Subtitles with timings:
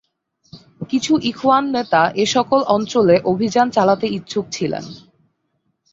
[0.89, 4.85] কিছু ইখওয়ান নেতা এসকল অঞ্চলে অভিযান চালাতে ইচ্ছুক ছিলেন।